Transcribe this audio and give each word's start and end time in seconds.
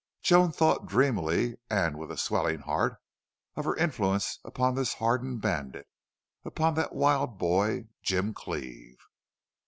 Joan 0.23 0.51
thought 0.51 0.87
dreamily, 0.87 1.57
and 1.69 1.95
with 1.99 2.09
a 2.09 2.17
swelling 2.17 2.61
heart, 2.61 2.97
of 3.55 3.65
her 3.65 3.75
influence 3.75 4.39
upon 4.43 4.73
this 4.73 4.95
hardened 4.95 5.43
bandit, 5.43 5.87
upon 6.43 6.73
that 6.73 6.95
wild 6.95 7.37
boy, 7.37 7.85
Jim 8.01 8.33
Cleve. 8.33 8.97